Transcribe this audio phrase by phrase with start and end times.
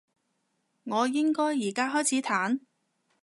[0.85, 2.61] 我應該而家開始彈？